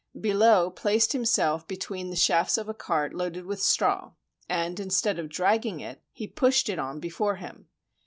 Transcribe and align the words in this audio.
Billot 0.19 0.75
placed 0.75 1.13
himself 1.13 1.67
between 1.67 2.09
the 2.09 2.15
shafts 2.15 2.57
of 2.57 2.67
a 2.67 2.73
cart 2.73 3.13
loaded 3.13 3.45
with 3.45 3.61
straw, 3.61 4.13
and 4.49 4.79
instead 4.79 5.19
of 5.19 5.29
dragging 5.29 5.79
it, 5.79 6.01
he 6.11 6.25
pushed 6.25 6.69
it 6.69 6.79
on 6.79 6.99
before 6.99 7.35
him. 7.35 7.67